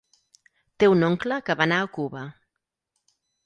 Té 0.83 0.89
un 0.93 1.07
oncle 1.09 1.39
que 1.49 1.59
va 1.61 1.65
anar 1.69 1.79
a 1.85 1.93
Cuba. 2.01 2.27